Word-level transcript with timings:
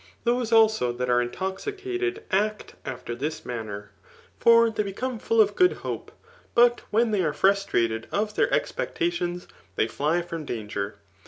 Those 0.23 0.51
also 0.51 0.91
that 0.93 1.11
are 1.11 1.21
intoxicated 1.21 2.23
act 2.31 2.73
after 2.85 3.13
this 3.13 3.45
manner: 3.45 3.91
for 4.39 4.71
they 4.71 4.81
become 4.81 5.19
full 5.19 5.39
of 5.39 5.55
good 5.55 5.73
hope; 5.85 6.11
but 6.55 6.81
when 6.89 7.11
they 7.11 7.21
are 7.23 7.33
frustrated 7.33 8.07
of 8.11 8.33
their 8.33 8.51
expectations, 8.51 9.47
they 9.75 9.87
fly 9.87 10.23
from 10.23 10.43
danger. 10.43 10.95